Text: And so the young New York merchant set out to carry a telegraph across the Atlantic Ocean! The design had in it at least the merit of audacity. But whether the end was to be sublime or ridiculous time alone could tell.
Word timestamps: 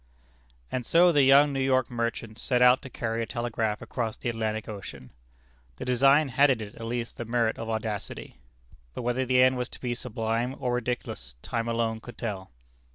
And 0.71 0.83
so 0.83 1.11
the 1.11 1.21
young 1.21 1.53
New 1.53 1.59
York 1.61 1.91
merchant 1.91 2.39
set 2.39 2.59
out 2.59 2.81
to 2.81 2.89
carry 2.89 3.21
a 3.21 3.27
telegraph 3.27 3.83
across 3.83 4.17
the 4.17 4.29
Atlantic 4.29 4.67
Ocean! 4.67 5.11
The 5.75 5.85
design 5.85 6.29
had 6.29 6.49
in 6.49 6.59
it 6.59 6.73
at 6.73 6.85
least 6.87 7.17
the 7.17 7.25
merit 7.25 7.59
of 7.59 7.69
audacity. 7.69 8.37
But 8.95 9.03
whether 9.03 9.27
the 9.27 9.43
end 9.43 9.57
was 9.57 9.69
to 9.69 9.79
be 9.79 9.93
sublime 9.93 10.55
or 10.57 10.73
ridiculous 10.73 11.35
time 11.43 11.67
alone 11.67 11.99
could 11.99 12.17
tell. 12.17 12.49